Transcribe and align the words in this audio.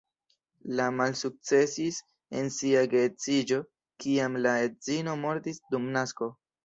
Li 0.77 0.85
malsukcesis 1.01 1.99
en 2.39 2.49
sia 2.55 2.81
geedziĝo 2.95 3.61
kiam 4.05 4.41
la 4.47 4.55
edzino 4.71 5.15
mortis 5.27 5.61
dum 5.75 5.87
nasko. 5.99 6.35